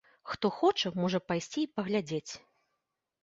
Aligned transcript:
Хто 0.29 0.49
хоча, 0.59 0.91
можа 1.03 1.19
пайсці 1.31 1.59
і 1.63 1.67
паглядзець. 1.79 2.33